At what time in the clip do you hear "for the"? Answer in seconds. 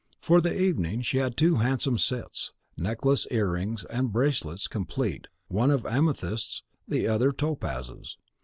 0.19-0.59